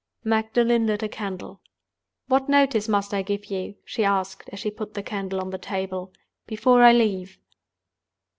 Magdalen 0.23 0.87
lit 0.87 1.03
a 1.03 1.07
candle. 1.07 1.61
"What 2.25 2.49
notice 2.49 2.87
must 2.89 3.13
I 3.13 3.21
give 3.21 3.51
you," 3.51 3.75
she 3.85 4.03
asked, 4.03 4.49
as 4.51 4.57
she 4.57 4.71
put 4.71 4.95
the 4.95 5.03
candle 5.03 5.39
on 5.39 5.51
the 5.51 5.59
table, 5.59 6.11
"before 6.47 6.81
I 6.81 6.91
leave?" 6.91 7.37